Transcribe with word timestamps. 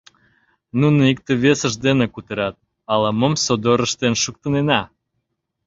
Нуно 0.79 1.01
икте-весышт 1.11 1.79
дене 1.85 2.05
кутырат, 2.13 2.55
ала-мом 2.93 3.33
содор 3.45 3.79
ыштен 3.87 4.13
шуктынена. 4.23 4.81